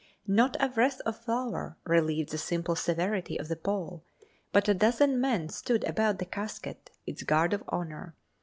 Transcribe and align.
Not 0.25 0.57
a 0.59 0.67
wreath 0.75 0.99
or 1.05 1.11
flower 1.13 1.77
relieved 1.83 2.31
the 2.31 2.39
simple 2.39 2.75
severity 2.75 3.37
of 3.39 3.49
the 3.49 3.55
pall, 3.55 4.03
but 4.51 4.67
a 4.67 4.73
dozen 4.73 5.21
men 5.21 5.47
stood 5.47 5.83
about 5.83 6.17
the 6.17 6.25
casket, 6.25 6.89
its 7.05 7.21
guard 7.21 7.53
of 7.53 7.63
honor. 7.67 8.15